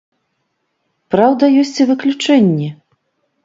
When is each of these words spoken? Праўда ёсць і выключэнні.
Праўда 1.15 1.51
ёсць 1.67 1.77
і 1.85 1.89
выключэнні. 1.93 2.69